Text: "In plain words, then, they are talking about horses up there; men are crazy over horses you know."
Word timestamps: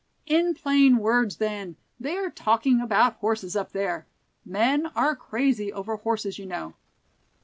"In 0.25 0.55
plain 0.55 0.97
words, 0.97 1.37
then, 1.37 1.75
they 1.99 2.17
are 2.17 2.31
talking 2.31 2.81
about 2.81 3.17
horses 3.17 3.55
up 3.55 3.71
there; 3.71 4.07
men 4.43 4.87
are 4.95 5.15
crazy 5.15 5.71
over 5.71 5.97
horses 5.97 6.39
you 6.39 6.47
know." 6.47 6.73